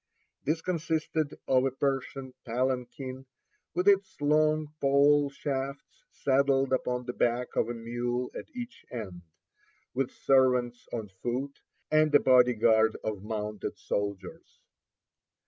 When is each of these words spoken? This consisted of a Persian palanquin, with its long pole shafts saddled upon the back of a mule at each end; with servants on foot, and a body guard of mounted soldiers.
This 0.45 0.63
consisted 0.63 1.37
of 1.47 1.63
a 1.63 1.69
Persian 1.69 2.33
palanquin, 2.43 3.27
with 3.75 3.87
its 3.87 4.19
long 4.19 4.73
pole 4.81 5.29
shafts 5.29 6.05
saddled 6.11 6.73
upon 6.73 7.05
the 7.05 7.13
back 7.13 7.49
of 7.55 7.69
a 7.69 7.75
mule 7.75 8.31
at 8.35 8.49
each 8.55 8.83
end; 8.91 9.21
with 9.93 10.09
servants 10.09 10.87
on 10.91 11.09
foot, 11.21 11.61
and 11.91 12.15
a 12.15 12.19
body 12.19 12.55
guard 12.55 12.97
of 13.03 13.21
mounted 13.21 13.77
soldiers. 13.77 14.59